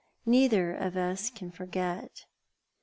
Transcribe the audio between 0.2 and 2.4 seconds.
Neither of us can forget."